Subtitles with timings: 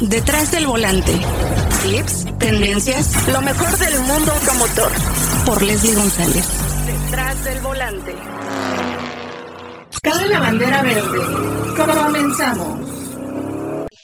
[0.00, 1.12] Detrás del volante.
[1.82, 4.90] Tips, tendencias, lo mejor del mundo automotor.
[5.46, 6.48] Por Leslie González.
[6.84, 8.14] Detrás del volante.
[10.02, 11.18] Cabe la bandera verde.
[11.76, 12.94] Comenzamos.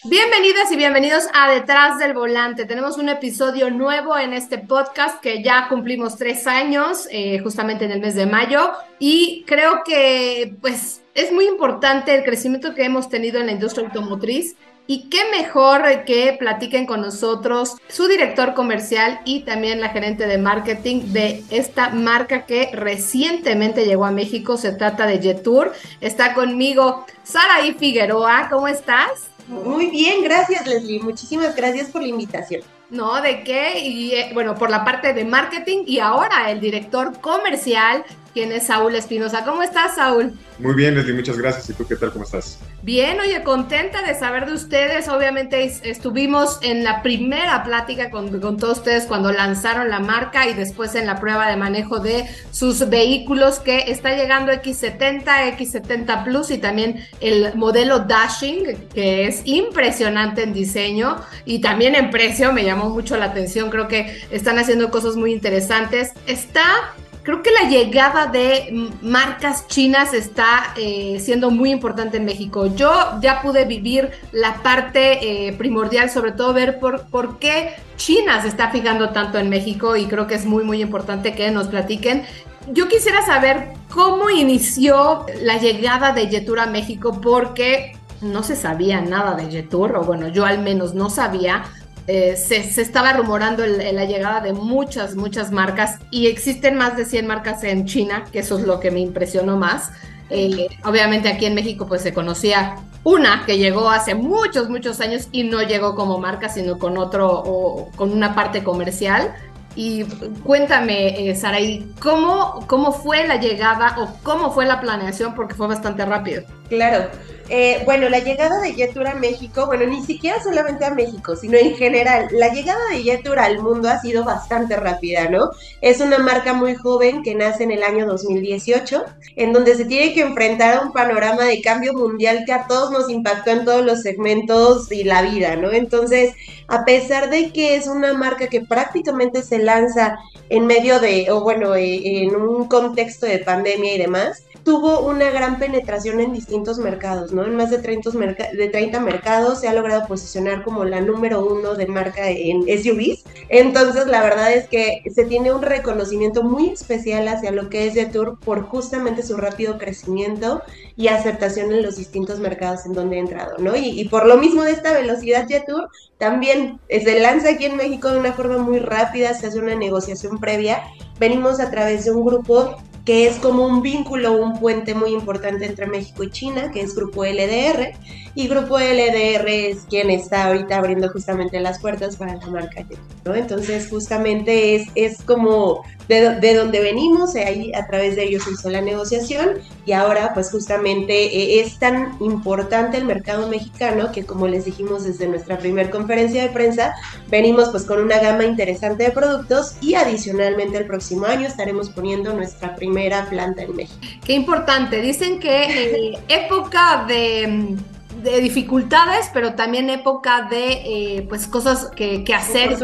[0.04, 2.64] Bienvenidas y bienvenidos a Detrás del Volante.
[2.64, 7.91] Tenemos un episodio nuevo en este podcast que ya cumplimos tres años, eh, justamente en
[7.91, 13.09] el mes de mayo, y creo que pues es muy importante el crecimiento que hemos
[13.09, 14.57] tenido en la industria automotriz.
[14.91, 20.36] Y qué mejor que platiquen con nosotros su director comercial y también la gerente de
[20.36, 24.57] marketing de esta marca que recientemente llegó a México.
[24.57, 25.72] Se trata de Jetour.
[26.00, 28.49] Está conmigo Saraí Figueroa.
[28.50, 29.29] ¿Cómo estás?
[29.46, 30.99] Muy bien, gracias Leslie.
[30.99, 32.62] Muchísimas gracias por la invitación.
[32.91, 33.78] No, ¿de qué?
[33.78, 38.02] Y eh, bueno, por la parte de marketing y ahora el director comercial,
[38.34, 39.44] quien es Saúl Espinosa.
[39.44, 40.33] ¿Cómo estás, Saúl?
[40.58, 41.70] Muy bien, Leslie, muchas gracias.
[41.70, 42.11] ¿Y tú qué tal?
[42.11, 42.58] ¿Cómo estás?
[42.83, 45.06] Bien, oye, contenta de saber de ustedes.
[45.11, 50.94] Obviamente estuvimos en la primera plática con, todos ustedes cuando lanzaron la marca y después
[50.94, 56.56] en la prueba de manejo de sus vehículos que está llegando X70, X70 Plus y
[56.56, 62.50] también el modelo Dashing, que es impresionante en diseño y también en precio.
[62.55, 63.68] Me llamó mucho la atención.
[63.68, 66.14] Creo que están haciendo cosas muy interesantes.
[66.27, 66.94] Está
[67.31, 72.67] creo que la llegada de marcas chinas está eh, siendo muy importante en México.
[72.67, 78.42] Yo ya pude vivir la parte eh, primordial, sobre todo ver por, por qué China
[78.42, 81.69] se está fijando tanto en México y creo que es muy, muy importante que nos
[81.69, 82.25] platiquen.
[82.73, 89.01] Yo quisiera saber cómo inició la llegada de Yetur a México porque no se sabía
[89.01, 91.64] nada de Yetur, o bueno, yo al menos no sabía
[92.12, 97.25] eh, se, estaba rumorando la llegada de muchas, muchas marcas y existen más de 100
[97.25, 99.92] marcas en China, que eso es lo que me impresionó más.
[100.28, 105.28] Eh, obviamente aquí en México pues se conocía una que llegó hace muchos, muchos años
[105.30, 109.33] y no llegó como marca, sino con otro o con una parte comercial.
[109.77, 110.02] Y
[110.42, 115.36] cuéntame, eh, Saraí, ¿cómo, ¿cómo fue la llegada o cómo fue la planeación?
[115.36, 116.42] Porque fue bastante rápido.
[116.68, 117.08] Claro,
[117.52, 121.58] eh, bueno, la llegada de Jetur a México, bueno, ni siquiera solamente a México, sino
[121.58, 125.50] en general, la llegada de Jetur al mundo ha sido bastante rápida, ¿no?
[125.80, 130.15] Es una marca muy joven que nace en el año 2018, en donde se tiene
[130.15, 133.84] que enfrentar a un panorama de cambio mundial que a todos nos impactó en todos
[133.84, 135.72] los segmentos y la vida, ¿no?
[135.72, 136.34] Entonces,
[136.69, 141.41] a pesar de que es una marca que prácticamente se lanza en medio de, o
[141.41, 146.78] bueno, eh, en un contexto de pandemia y demás, tuvo una gran penetración en distintos
[146.78, 147.44] mercados, ¿no?
[147.44, 148.10] En más de 30,
[148.53, 153.25] de 30 mercados se ha logrado posicionar como la número uno de marca en SUVs.
[153.48, 157.94] Entonces, la verdad es que se tiene un reconocimiento muy especial hacia lo que es
[157.94, 160.62] Jetour por justamente su rápido crecimiento
[160.97, 163.77] y aceptación en los distintos mercados en donde ha entrado, ¿no?
[163.77, 165.88] Y, por lo mismo de esta velocidad Jetour
[166.19, 170.38] también se lanza aquí en México de una forma muy rápida, se hace una negociación
[170.38, 170.82] previa.
[171.19, 172.77] Venimos a través de un grupo
[173.10, 176.94] que es como un vínculo, un puente muy importante entre México y China, que es
[176.94, 177.91] Grupo LDR,
[178.37, 182.87] y Grupo LDR es quien está ahorita abriendo justamente las puertas para la marca
[183.25, 183.34] ¿no?
[183.34, 185.82] Entonces, justamente es, es como
[186.19, 190.50] de, de donde venimos, ahí a través de ellos hizo la negociación, y ahora, pues
[190.50, 195.91] justamente eh, es tan importante el mercado mexicano que, como les dijimos desde nuestra primera
[195.91, 196.94] conferencia de prensa,
[197.28, 202.32] venimos pues con una gama interesante de productos y adicionalmente el próximo año estaremos poniendo
[202.34, 204.00] nuestra primera planta en México.
[204.25, 205.00] Qué importante.
[205.00, 207.77] Dicen que en época de
[208.23, 212.77] de dificultades, pero también época de eh, pues cosas que, que hacer,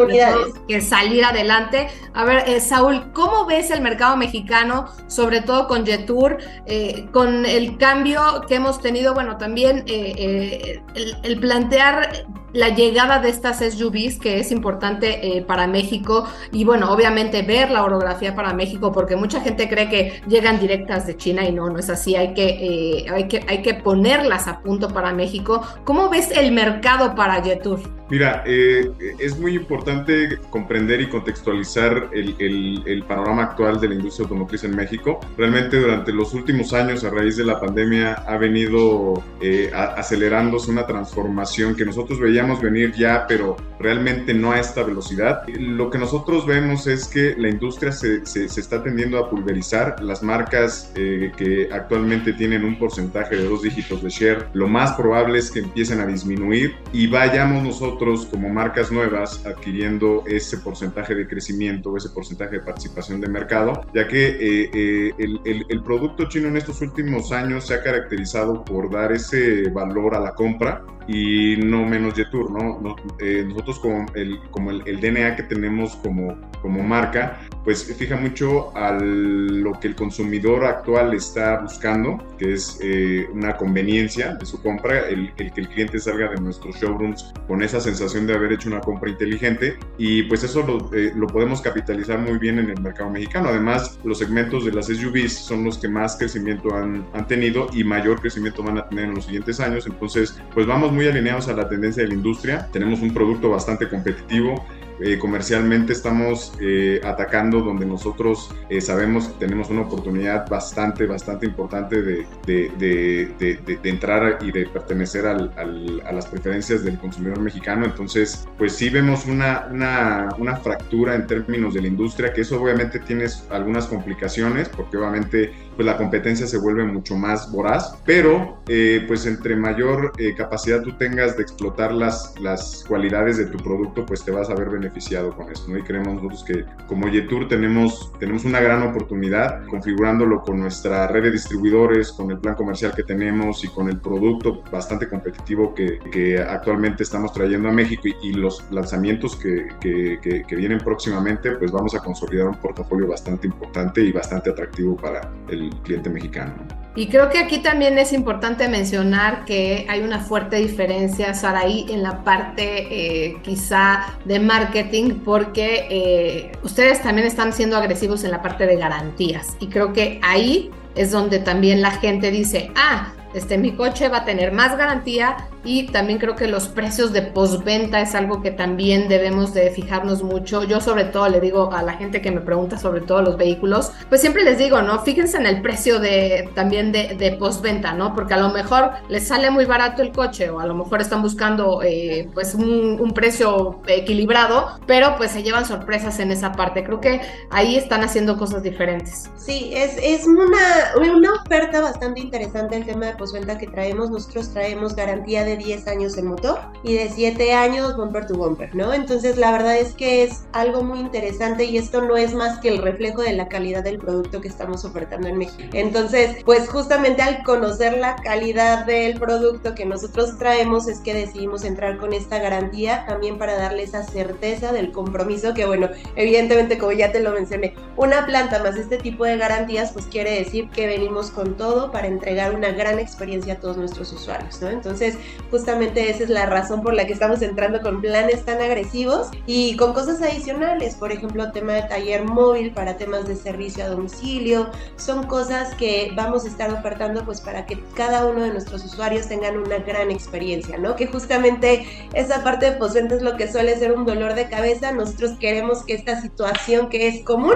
[0.69, 1.89] que salir adelante.
[2.15, 7.47] A ver, eh, Saúl, ¿cómo ves el mercado mexicano, sobre todo con Jetour, eh, con
[7.47, 9.15] el cambio que hemos tenido?
[9.15, 10.83] Bueno, también el,
[11.23, 17.43] el, plantear la llegada de estas SUVs, que es importante para México, y bueno, obviamente
[17.43, 21.53] ver la orografía para México, porque mucha gente cree que llegan directas de China y
[21.53, 25.63] no, no es así, hay que, hay que, hay que ponerlas a punto para México.
[25.85, 27.81] ¿Cómo ves el mercado para Jetour?
[28.09, 34.65] Mira, eh, es muy importante comprender y contextualizar el, panorama actual de la industria automotriz
[34.65, 35.21] en México.
[35.37, 40.87] Realmente durante los últimos años, a raíz de la pandemia, ha venido eh, acelerándose una
[40.87, 45.43] transformación que nosotros veíamos venir ya, pero realmente no a esta velocidad.
[45.49, 50.03] Lo que nosotros vemos es que la industria se, está tendiendo a pulverizar.
[50.03, 54.93] Las marcas eh, que actualmente tienen un porcentaje de dos dígitos de share, lo más
[54.93, 60.59] probable es que empiecen a disminuir y vayamos nosotros nosotros como marcas nuevas adquiriendo ese
[60.59, 65.83] porcentaje de crecimiento, ese porcentaje de participación de mercado, ya que eh, eh, el, el,
[65.83, 70.35] producto chino en estos últimos años se ha caracterizado por dar ese valor a la
[70.35, 72.97] compra y no menos Yetur, ¿no?
[73.21, 78.17] Eh, nosotros como, el, como el, el, DNA que tenemos como, como marca, pues fija
[78.17, 84.47] mucho a lo que el consumidor actual está buscando, que es eh, una conveniencia de
[84.47, 88.35] su compra, el, el, que el cliente salga de nuestros showrooms con esa sensación de
[88.35, 92.59] haber hecho una compra inteligente y pues eso lo, eh, lo podemos capitalizar muy bien
[92.59, 93.49] en el mercado mexicano.
[93.49, 97.85] Además, los segmentos de las SUVs son los que más crecimiento han, han tenido y
[97.85, 101.55] mayor crecimiento van a tener en los siguientes años, entonces pues vamos muy alineados a
[101.55, 102.69] la tendencia de la industria.
[102.73, 104.65] Tenemos un producto bastante competitivo
[104.99, 111.45] eh, comercialmente estamos eh, atacando donde nosotros eh, sabemos que tenemos una oportunidad bastante, bastante
[111.45, 116.99] importante de, de, de, de entrar y de pertenecer al, al, a las preferencias del
[116.99, 117.85] consumidor mexicano.
[117.85, 122.61] Entonces, pues sí vemos una, una, una, fractura en términos de la industria, que eso
[122.61, 128.63] obviamente tiene algunas complicaciones, porque obviamente pues la competencia se vuelve mucho más voraz, pero
[129.07, 134.25] pues entre mayor capacidad tú tengas de explotar las, las cualidades de tu producto, pues
[134.25, 135.79] te vas a ver beneficiado beneficiado con esto, ¿no?
[135.79, 141.25] Y creemos nosotros que como Yetur tenemos, tenemos una gran oportunidad configurándolo con nuestra red
[141.25, 145.99] de distribuidores, con el plan comercial que tenemos y con el producto bastante competitivo que,
[146.13, 151.53] que actualmente estamos trayendo a México y, y los lanzamientos que, que, que, vienen próximamente,
[151.53, 156.55] pues vamos a consolidar un portafolio bastante importante y bastante atractivo para el cliente mexicano.
[156.97, 162.03] Y creo que aquí también es importante mencionar que hay una fuerte diferencia, Saraí, en
[162.03, 168.41] la parte eh, quizá de marketing, porque eh, ustedes también están siendo agresivos en la
[168.41, 169.59] parte de garantías.
[169.61, 174.19] Y creo que ahí es donde también la gente dice, ah, este, mi coche va
[174.19, 175.37] a tener más garantía
[175.67, 180.23] y también creo que los precios de postventa es algo que también debemos de fijarnos
[180.23, 180.63] mucho.
[180.63, 183.91] Yo sobre todo le digo a la gente que me pregunta sobre todo los vehículos,
[184.09, 185.01] pues siempre les digo, ¿no?
[185.01, 188.15] Fíjense en el precio de también de, de postventa, ¿no?
[188.15, 191.21] Porque a lo mejor les sale muy barato el coche o a lo mejor están
[191.21, 196.85] buscando eh, pues un, un, precio equilibrado, pero pues se llevan sorpresas en esa parte.
[196.85, 197.21] Creo que
[197.51, 199.31] ahí están haciendo cosas diferentes.
[199.37, 204.11] Sí, es, es una, una oferta bastante interesante el tema de postventa que traemos.
[204.11, 208.75] Nosotros traemos garantía de 10 años en motor y de 7 años bumper to bumper,
[208.75, 208.93] ¿no?
[208.93, 212.69] Entonces la verdad es que es algo muy interesante y esto no es más que
[212.69, 215.63] el reflejo de la calidad del producto que estamos ofertando en México.
[215.73, 221.65] Entonces, pues justamente al conocer la calidad del producto que nosotros traemos es que decidimos
[221.65, 226.93] entrar con esta garantía también para darle esa certeza del compromiso que bueno, evidentemente como
[226.93, 230.87] ya te lo mencioné, una planta más este tipo de garantías pues quiere decir que
[230.87, 234.69] venimos con todo para entregar una gran experiencia a todos nuestros usuarios, ¿no?
[234.69, 235.17] Entonces,
[235.51, 239.77] justamente esa es la razón por la que estamos entrando con planes tan agresivos y
[239.77, 244.71] con cosas adicionales, por ejemplo, tema de taller móvil para temas de servicio a domicilio,
[244.97, 249.29] son cosas que vamos a estar ofertando pues para que cada uno de nuestros usuarios
[249.29, 250.97] tengan una gran experiencia, ¿no?
[250.97, 254.93] Que justamente esa parte de postventa es lo que suele ser un dolor de cabeza,
[254.93, 257.55] nosotros queremos que esta situación que es común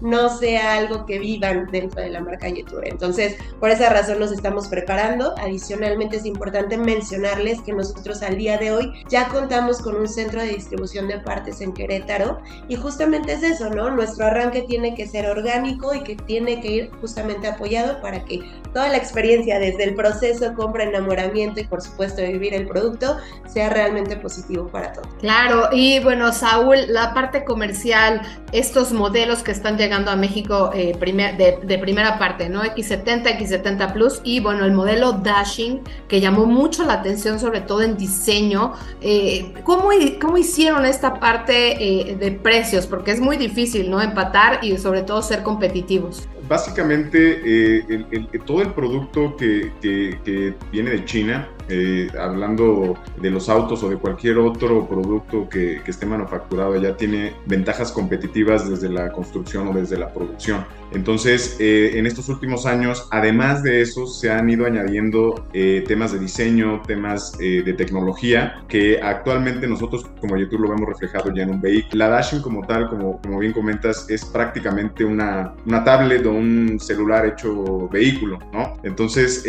[0.00, 2.82] no sea algo que vivan dentro de la marca YouTube.
[2.84, 5.34] Entonces, por esa razón nos estamos preparando.
[5.38, 7.29] Adicionalmente es importante mencionar
[7.64, 11.60] que nosotros al día de hoy ya contamos con un centro de distribución de partes
[11.60, 13.90] en Querétaro y justamente es eso, ¿no?
[13.90, 18.40] Nuestro arranque tiene que ser orgánico y que tiene que ir justamente apoyado para que
[18.74, 23.16] toda la experiencia desde el proceso, compra, enamoramiento y por supuesto vivir el producto
[23.46, 25.08] sea realmente positivo para todos.
[25.20, 30.96] Claro, y bueno, Saúl, la parte comercial, estos modelos que están llegando a México eh,
[30.98, 32.62] primer, de, de, primera parte, ¿no?
[32.62, 37.82] X70, X70 Plus y bueno, el modelo Dashing que llamó mucho la atención sobre todo
[37.82, 38.74] en diseño.
[39.00, 39.90] Eh, ¿cómo,
[40.20, 42.86] ¿cómo, hicieron esta parte eh, de precios?
[42.86, 44.00] Porque es muy difícil, ¿no?
[44.00, 46.28] Empatar y sobre todo ser competitivos.
[46.50, 53.30] Básicamente, eh, el, todo el producto que, que, que viene de China eh, hablando de
[53.30, 58.68] los autos o de cualquier otro producto que, que, esté manufacturado, ya tiene ventajas competitivas
[58.68, 60.64] desde la construcción o desde la producción.
[60.92, 66.12] Entonces, eh, en estos últimos años, además de eso, se han ido añadiendo eh, temas
[66.12, 71.44] de diseño, temas eh, de tecnología, que actualmente nosotros como YouTube lo vemos reflejado ya
[71.44, 71.98] en un vehículo.
[71.98, 76.80] La Dashing como tal, como, como bien comentas, es prácticamente una, una tablet o un
[76.80, 78.76] celular hecho vehículo, ¿no?
[78.82, 79.44] Entonces,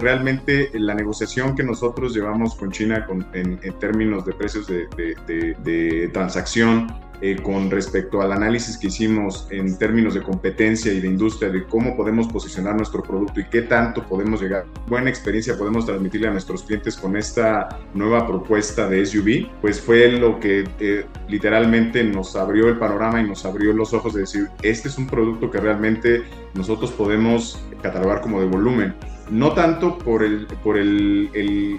[0.00, 6.88] realmente la negociación que nosotros llevamos con China en, términos de precios de transacción
[7.20, 11.64] eh, con respecto al análisis que hicimos en términos de competencia y de industria, de
[11.64, 16.30] cómo podemos posicionar nuestro producto y qué tanto podemos llegar, buena experiencia podemos transmitirle a
[16.30, 22.36] nuestros clientes con esta nueva propuesta de SUV, pues fue lo que eh, literalmente nos
[22.36, 25.58] abrió el panorama y nos abrió los ojos de decir, este es un producto que
[25.58, 26.22] realmente
[26.54, 28.94] nosotros podemos catalogar como de volumen
[29.30, 31.30] no tanto por, el, por el,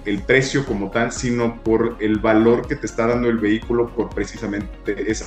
[0.05, 4.09] el, precio como tal, sino por el valor que te está dando el vehículo por
[4.09, 4.69] precisamente
[5.09, 5.25] esa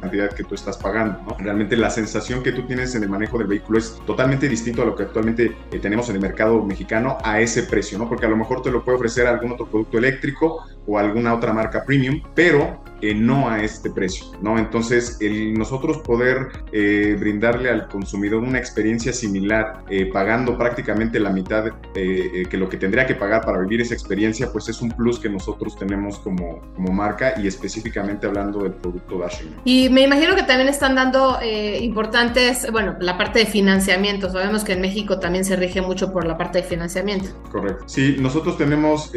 [0.00, 1.18] cantidad que tú estás pagando.
[1.38, 4.86] Realmente la sensación que tú tienes en el manejo del vehículo es totalmente distinto a
[4.86, 8.08] lo que actualmente eh, tenemos en el mercado mexicano a ese precio, ¿no?
[8.08, 11.52] porque a lo mejor te lo puede ofrecer algún otro producto eléctrico o alguna otra
[11.52, 14.58] marca premium, pero eh, no a este precio, ¿no?
[14.58, 21.30] Entonces, el nosotros poder eh, brindarle al consumidor una experiencia similar, eh, pagando prácticamente la
[21.30, 25.18] mitad que lo que tendría que pagar para vivir esa experiencia, pues es un plus
[25.18, 29.56] que nosotros tenemos como, como marca y específicamente hablando del producto Dashing.
[29.64, 31.38] Y me imagino que también están dando
[31.80, 34.30] importantes, bueno, la parte de financiamiento.
[34.30, 37.30] Sabemos que en México también se rige mucho por la parte de financiamiento.
[37.50, 37.84] Correcto.
[37.86, 39.12] Sí, nosotros tenemos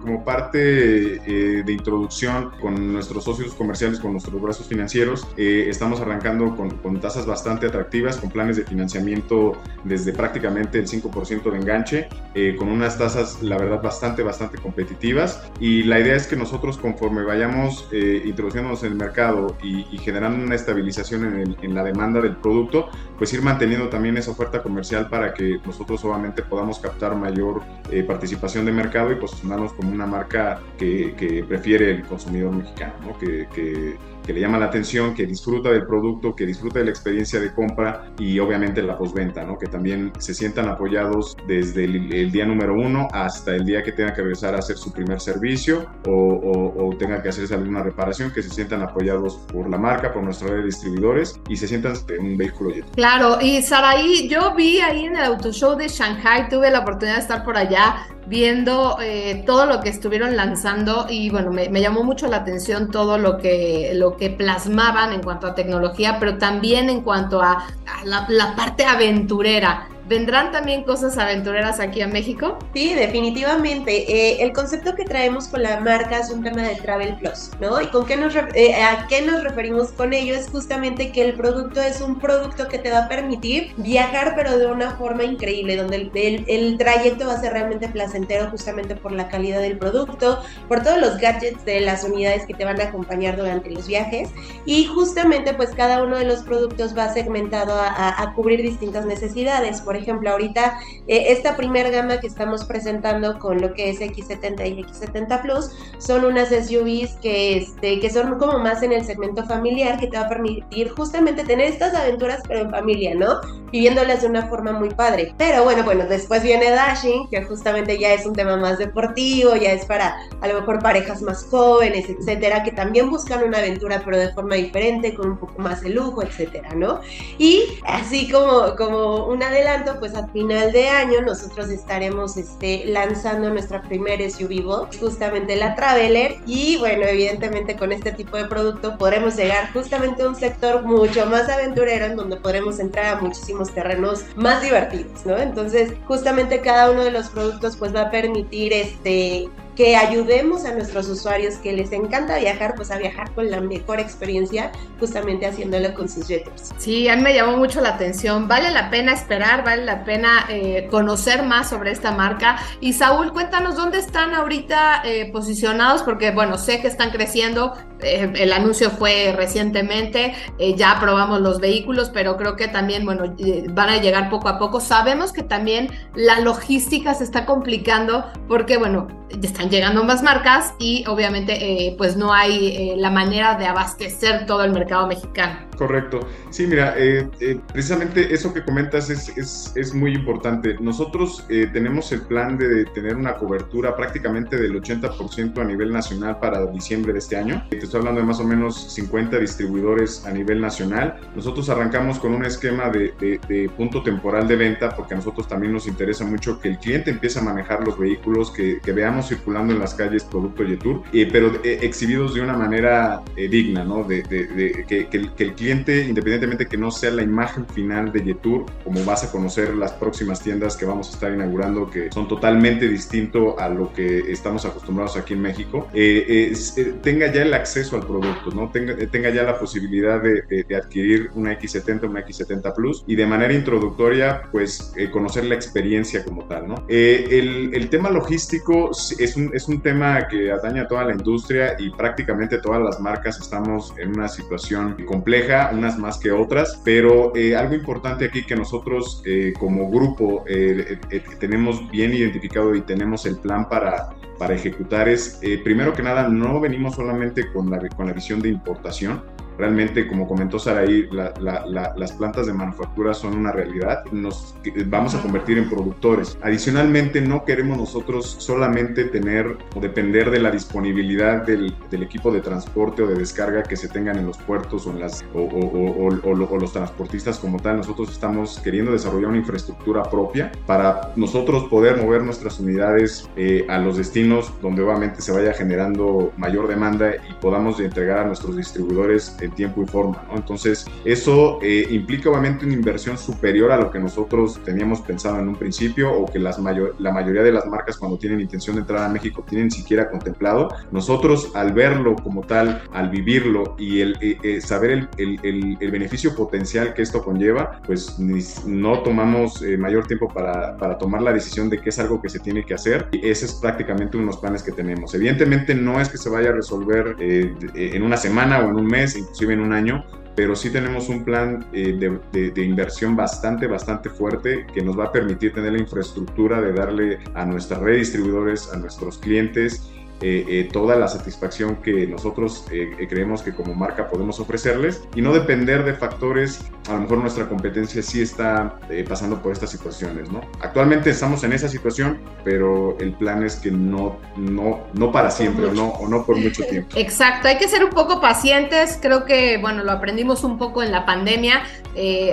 [0.00, 5.26] como parte de introducción con nuestro nuestros socios comerciales, con nuestros brazos financieros.
[5.36, 10.88] Eh, estamos arrancando con, con, tasas bastante atractivas, con planes de financiamiento desde prácticamente el
[10.88, 15.48] 5% de enganche, eh, con unas tasas, la verdad, bastante, bastante competitivas.
[15.60, 20.44] Y la idea es que nosotros, conforme vayamos eh, introduciéndonos en el mercado y, generando
[20.44, 25.34] una estabilización en, la demanda del producto, pues ir manteniendo también esa oferta comercial para
[25.34, 27.62] que nosotros obviamente podamos captar mayor
[28.06, 33.96] participación de mercado y posicionarnos como una marca que, prefiere el consumidor mexicano que
[34.26, 38.12] le llama la atención, que disfruta del producto, que disfruta de la experiencia de compra
[38.18, 39.58] y obviamente la postventa, ¿no?
[39.58, 44.12] que también se sientan apoyados desde el, día número uno hasta el día que tenga
[44.12, 48.42] que regresar a hacer su primer servicio o, o, tenga que hacerse alguna reparación, que
[48.42, 52.24] se sientan apoyados por la marca, por nuestra red de distribuidores y se sientan en
[52.24, 52.86] un vehículo lleno.
[52.94, 57.16] Claro, y Saraí, yo vi ahí en el Auto Show de Shanghai, tuve la oportunidad
[57.16, 61.80] de estar por allá viendo eh, todo lo que estuvieron lanzando y bueno, me, me,
[61.80, 66.38] llamó mucho la atención todo lo que, lo que plasmaban en cuanto a tecnología, pero
[66.38, 67.66] también en cuanto a,
[68.04, 69.88] la, la parte aventurera.
[70.08, 72.58] ¿Vendrán también cosas aventureras aquí a México?
[72.72, 74.10] Sí, definitivamente.
[74.10, 77.78] Eh, el concepto que traemos con la marca es un tema de Travel Plus, ¿no?
[77.82, 80.34] ¿Y con qué nos eh, a qué nos referimos con ello?
[80.34, 84.56] Es justamente que el producto es un producto que te va a permitir viajar, pero
[84.56, 89.12] de una forma increíble, donde el, el, trayecto va a ser realmente placentero justamente por
[89.12, 92.84] la calidad del producto, por todos los gadgets de las unidades que te van a
[92.84, 94.30] acompañar durante los viajes
[94.64, 99.82] y justamente pues cada uno de los productos va segmentado a, a cubrir distintas necesidades.
[99.82, 104.66] Por ejemplo, ahorita eh, esta primera gama que estamos presentando con lo que es X70
[104.66, 109.44] y X70 Plus son unas SUVs que, este, que son como más en el segmento
[109.44, 113.40] familiar que te va a permitir justamente tener estas aventuras pero en familia, ¿no?
[113.70, 115.34] Viviéndolas de una forma muy padre.
[115.36, 119.72] Pero bueno, bueno, después viene Dashing, que justamente ya es un tema más deportivo, ya
[119.72, 124.16] es para a lo mejor parejas más jóvenes, etcétera, que también buscan una aventura pero
[124.16, 127.00] de forma diferente, con un poco más de lujo, etcétera, ¿no?
[127.38, 133.50] Y así como, como un adelanto pues a final de año nosotros estaremos este, lanzando
[133.50, 138.96] nuestra primera SUV box, justamente la Traveler, y bueno, evidentemente con este tipo de producto
[138.98, 143.72] podremos llegar justamente a un sector mucho más aventurero en donde podremos entrar a muchísimos
[143.72, 145.36] terrenos más divertidos, ¿no?
[145.38, 150.74] Entonces, justamente cada uno de los productos pues va a permitir este que ayudemos a
[150.74, 155.94] nuestros usuarios que les encanta viajar, pues a viajar con la mejor experiencia, justamente haciéndolo
[155.94, 156.72] con sus jeters.
[156.78, 158.48] Sí, a mí me llamó mucho la atención.
[158.48, 162.58] Vale la pena esperar, vale la pena eh, conocer más sobre esta marca.
[162.80, 167.74] Y Saúl, cuéntanos dónde están ahorita eh, posicionados, porque bueno, sé que están creciendo.
[168.02, 170.34] Eh, el anuncio fue recientemente,
[170.76, 173.34] ya probamos los vehículos, pero creo que también, bueno,
[173.70, 174.80] van a llegar poco a poco.
[174.80, 179.08] Sabemos que también la logística se está complicando porque, bueno,
[179.42, 184.46] están llegando más marcas y obviamente eh, pues no hay eh, la manera de abastecer
[184.46, 185.67] todo el mercado mexicano.
[185.78, 186.20] Correcto.
[186.50, 187.28] Sí, mira, eh,
[187.72, 190.76] precisamente eso que comentas es, es, es muy importante.
[190.80, 196.66] Nosotros tenemos el plan de tener una cobertura prácticamente del 80% a nivel nacional para
[196.66, 197.64] diciembre de este año.
[197.70, 201.20] Te estoy hablando de más o menos 50 distribuidores a nivel nacional.
[201.34, 205.72] Nosotros arrancamos con un esquema de, de, punto temporal de venta porque a nosotros también
[205.72, 209.78] nos interesa mucho que el cliente empiece a manejar los vehículos, que, veamos circulando en
[209.78, 214.02] las calles producto Yetur, eh, pero eh, exhibidos de una manera eh, digna, ¿no?
[214.02, 219.24] De, que, que, cliente, independientemente que no sea la imagen final de Yetur, como vas
[219.24, 223.68] a conocer las próximas tiendas que vamos a estar inaugurando, que son totalmente distinto a
[223.68, 228.50] lo que estamos acostumbrados aquí en México, eh, eh, tenga ya el acceso al producto,
[228.50, 228.70] ¿no?
[228.70, 230.38] Tenga, tenga ya la posibilidad de,
[230.74, 236.44] adquirir una X70, una X70 Plus y de manera introductoria, pues conocer la experiencia como
[236.44, 236.84] tal, ¿no?
[236.88, 241.74] el, el, tema logístico es un, es un tema que atañe a toda la industria
[241.78, 247.34] y prácticamente todas las marcas estamos en una situación compleja, unas más que otras, pero
[247.34, 250.98] eh, algo importante aquí que nosotros eh, como grupo eh,
[251.38, 256.60] tenemos bien identificado y tenemos el plan para, para ejecutar es, primero que nada, no
[256.60, 259.22] venimos solamente con la, con la visión de importación,
[259.58, 264.04] realmente, como comentó Saraí, las plantas de manufactura son una realidad.
[264.12, 264.54] Nos
[264.86, 266.38] vamos a convertir en productores.
[266.42, 273.02] Adicionalmente, no queremos nosotros solamente tener o depender de la disponibilidad del, equipo de transporte
[273.02, 277.38] o de descarga que se tengan en los puertos o, en las, o, los transportistas
[277.38, 277.78] como tal.
[277.78, 283.78] Nosotros estamos queriendo desarrollar una infraestructura propia para nosotros poder mover nuestras unidades eh, a
[283.78, 289.36] los destinos donde obviamente se vaya generando mayor demanda y podamos entregar a nuestros distribuidores
[289.50, 290.36] tiempo y forma, ¿no?
[290.36, 295.48] Entonces, eso eh, implica obviamente una inversión superior a lo que nosotros teníamos pensado en
[295.48, 298.82] un principio o que las mayor, la mayoría de las marcas cuando tienen intención de
[298.82, 300.68] entrar a México tienen siquiera contemplado.
[300.90, 305.90] Nosotros, al verlo como tal, al vivirlo y el eh, eh, saber el, el, el,
[305.90, 311.68] beneficio potencial que esto conlleva, pues no tomamos mayor tiempo para, para tomar la decisión
[311.70, 313.08] de que es algo que se tiene que hacer.
[313.12, 315.14] Y ese es prácticamente uno de los planes que tenemos.
[315.14, 319.16] Evidentemente no es que se vaya a resolver en una semana o en un mes,
[319.46, 320.04] en un año,
[320.34, 325.12] pero sí tenemos un plan eh, de, inversión bastante, bastante fuerte que nos va a
[325.12, 329.90] permitir tener la infraestructura de darle a nuestras red distribuidores, a nuestros clientes
[330.20, 335.22] eh, eh, toda la satisfacción que nosotros eh, creemos que como marca podemos ofrecerles y
[335.22, 340.30] no depender de factores, a lo mejor nuestra competencia sí está pasando por estas situaciones,
[340.32, 340.40] ¿no?
[340.60, 345.66] Actualmente estamos en esa situación, pero el plan es que no, no, no para siempre
[345.66, 346.96] o no, o no por mucho tiempo.
[346.96, 350.90] Exacto, hay que ser un poco pacientes, creo que, bueno, lo aprendimos un poco en
[350.90, 351.62] la pandemia,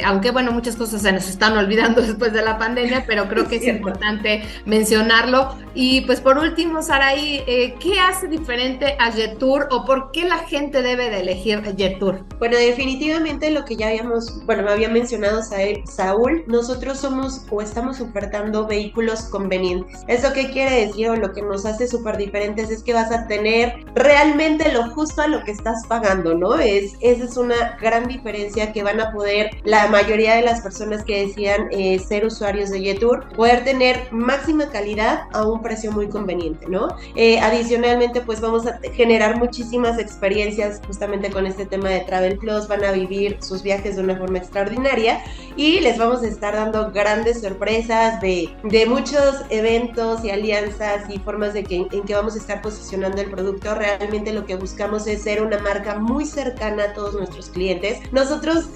[0.03, 3.57] aunque, bueno, muchas cosas se nos están olvidando después de la pandemia, pero creo que
[3.57, 5.55] es importante mencionarlo.
[5.74, 7.43] Y pues por último, Saraí,
[7.79, 12.24] ¿qué hace diferente a Jetour o por qué la gente debe de elegir Jetour?
[12.39, 18.01] Bueno, definitivamente lo que ya habíamos, bueno, me había mencionado Saúl, nosotros somos o estamos
[18.01, 20.01] ofertando vehículos convenientes.
[20.07, 23.27] ¿Eso qué quiere decir o lo que nos hace súper diferentes es que vas a
[23.27, 26.55] tener realmente lo justo a lo que estás pagando, ¿no?
[26.59, 31.03] Es, esa es una gran diferencia que van a poder la mayoría de las personas
[31.03, 36.08] que decían eh, ser usuarios de Jetour, poder tener máxima calidad a un precio muy
[36.08, 36.88] conveniente, ¿no?
[37.15, 42.67] Eh, adicionalmente pues vamos a generar muchísimas experiencias justamente con este tema de Travel Plus,
[42.67, 45.21] van a vivir sus viajes de una forma extraordinaria
[45.55, 51.19] y les vamos a estar dando grandes sorpresas de, de muchos eventos y alianzas y
[51.19, 53.73] formas de que, en que vamos a estar posicionando el producto.
[53.75, 57.99] Realmente lo que buscamos es ser una marca muy cercana a todos nuestros clientes.
[58.12, 58.69] Nosotros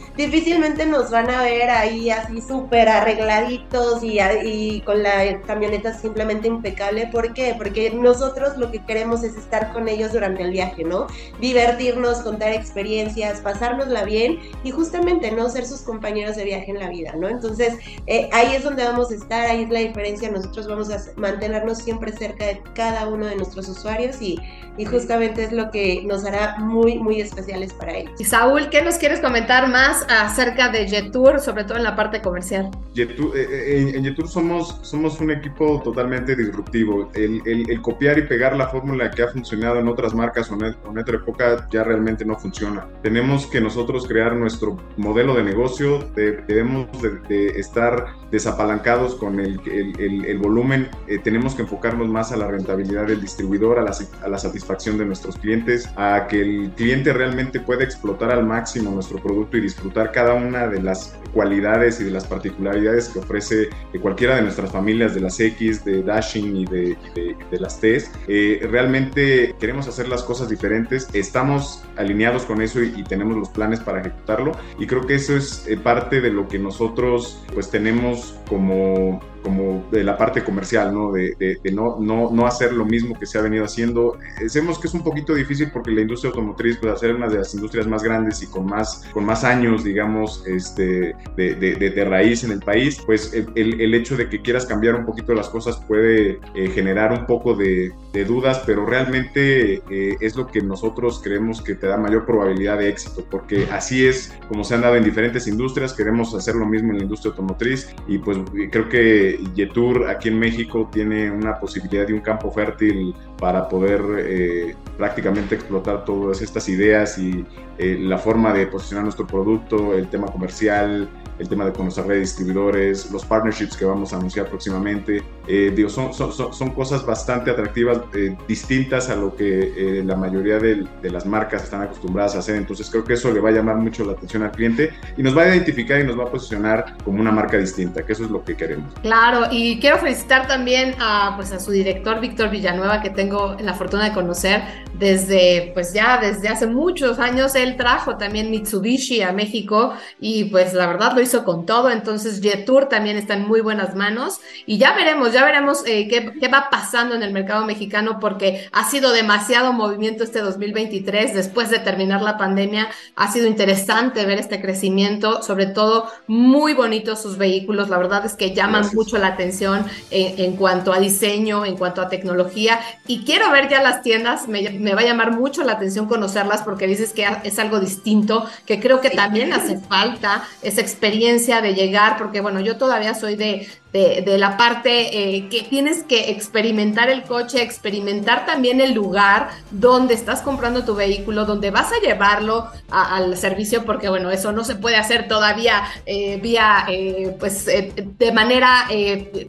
[0.60, 6.48] difícilmente nos van a ver ahí así súper arregladitos y, y con la camioneta simplemente
[6.48, 7.08] impecable.
[7.12, 7.56] ¿Por qué?
[7.58, 11.08] Porque nosotros lo que queremos es estar con ellos durante el viaje, ¿no?
[11.40, 16.90] Divertirnos, contar experiencias, pasárnosla bien y justamente no ser sus compañeros de viaje en la
[16.90, 17.30] vida, ¿no?
[17.30, 17.76] Entonces,
[18.08, 21.78] eh, ahí es donde vamos a estar, ahí es la diferencia, nosotros vamos a mantenernos
[21.78, 24.38] siempre cerca de cada uno de nuestros usuarios y,
[24.78, 28.20] y justamente es lo que nos hará muy, muy especiales para ellos.
[28.20, 32.22] Y Saúl, ¿qué nos quieres comentar más acerca de Jetour, sobre todo en la parte
[32.22, 32.70] comercial?
[32.96, 37.10] Eh, eh, en, Jetour somos, somos un equipo totalmente disruptivo.
[37.14, 40.56] El, el, el copiar y pegar la fórmula que ha funcionado en otras marcas o
[40.56, 42.88] en, otra época ya realmente no funciona.
[43.02, 50.38] Tenemos que nosotros crear nuestro modelo de negocio, debemos de, estar desapalancados con el, el,
[50.38, 54.38] volumen, eh, tenemos que enfocarnos más a la rentabilidad del distribuidor, a la, a la
[54.38, 59.58] satisfacción de nuestros clientes, a que el cliente realmente pueda explotar al máximo nuestro producto
[59.58, 63.70] y disfrutar cada una de las cualidades y de las particularidades que ofrece
[64.02, 68.12] cualquiera de nuestras familias, de las X, de Dashing y de, de, las T's.
[68.28, 73.80] Eh, realmente queremos hacer las cosas diferentes, estamos alineados con eso y, tenemos los planes
[73.80, 78.38] para ejecutarlo y creo que eso es eh, parte de lo que nosotros pues tenemos
[78.48, 81.12] como como de la parte comercial, ¿no?
[81.12, 84.18] De, no, no, no, hacer lo mismo que se ha venido haciendo.
[84.48, 87.54] Sabemos que es un poquito difícil porque la industria automotriz, pues hacer una de las
[87.54, 92.52] industrias más grandes y con más, con más años, digamos, este, de, de raíz en
[92.52, 96.40] el país, pues el, el, hecho de que quieras cambiar un poquito las cosas puede
[96.56, 97.94] eh, generar un poco de,
[98.28, 102.90] dudas, pero realmente eh, es lo que nosotros creemos que te da mayor probabilidad de
[102.90, 106.92] éxito, porque así es como se han dado en diferentes industrias, queremos hacer lo mismo
[106.92, 108.38] en la industria automotriz y pues
[108.72, 114.02] creo que Yetur aquí en México tiene una posibilidad de un campo fértil para poder
[114.20, 117.46] eh, prácticamente explotar todas estas ideas y
[117.78, 121.08] la forma de posicionar nuestro producto, el tema comercial,
[121.40, 125.24] el tema de conocer redes distribuidores, los partnerships que vamos a anunciar próximamente.
[125.48, 130.16] Eh, digo, son, son, son, cosas bastante atractivas, eh, distintas a lo que eh, la
[130.16, 132.56] mayoría de, de, las marcas están acostumbradas a hacer.
[132.56, 135.36] Entonces creo que eso le va a llamar mucho la atención al cliente y nos
[135.36, 138.30] va a identificar y nos va a posicionar como una marca distinta, que eso es
[138.30, 138.94] lo que queremos.
[139.02, 143.74] Claro, y quiero felicitar también a, pues, a su director, Víctor Villanueva, que tengo la
[143.74, 144.62] fortuna de conocer
[144.94, 147.56] desde, pues ya desde hace muchos años.
[147.56, 152.42] Él trajo también Mitsubishi a México y pues la verdad lo hizo con todo, entonces
[152.42, 156.70] Jetour también está en muy buenas manos y ya veremos, ya veremos eh, qué, va
[156.72, 162.22] pasando en el mercado mexicano porque ha sido demasiado movimiento este 2023 después de terminar
[162.24, 167.98] la pandemia, ha sido interesante ver este crecimiento, sobre todo muy bonitos sus vehículos, la
[167.98, 172.80] verdad es que llaman mucho la atención en, cuanto a diseño, en cuanto a tecnología
[173.06, 176.64] y quiero ver ya las tiendas, me, me va a llamar mucho la atención conocerlas
[176.64, 181.19] porque dices que es algo distinto, que creo que también hace falta esa experiencia
[181.62, 186.30] de llegar, porque bueno, yo todavía soy de, de, la parte eh, que tienes que
[186.30, 192.00] experimentar el coche, experimentar también el lugar donde estás comprando tu vehículo, donde vas a
[192.00, 197.66] llevarlo al servicio, porque bueno, eso no se puede hacer todavía eh, vía, eh, pues
[197.66, 198.88] de manera,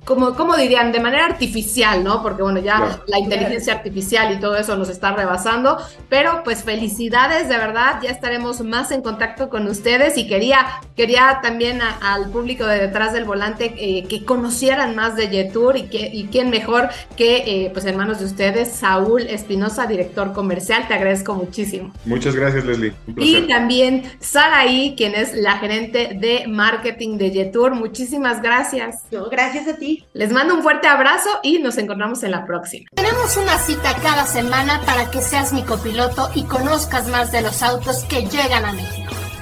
[0.04, 2.22] como, como dirían, de manera artificial, ¿no?
[2.22, 7.48] Porque bueno, ya la inteligencia artificial y todo eso nos está rebasando, pero pues felicidades,
[7.48, 12.66] de verdad, ya estaremos más en contacto con ustedes y quería, quería también al público
[12.66, 17.38] de detrás del volante que conocieran más de Yetur y, que, y quién mejor que
[17.38, 20.86] eh, pues en manos de ustedes, Saúl Espinosa, director comercial.
[20.86, 21.92] Te agradezco muchísimo.
[22.04, 22.92] Muchas gracias, Leslie.
[23.16, 27.74] Y también Saraí, quien es la gerente de marketing de Yetur.
[27.74, 29.02] Muchísimas gracias.
[29.32, 30.04] gracias a ti.
[30.12, 32.86] Les mando un fuerte abrazo y nos encontramos en la próxima.
[32.94, 37.64] Tenemos una cita cada semana para que seas mi copiloto y conozcas más de los
[37.64, 39.19] autos que llegan a México.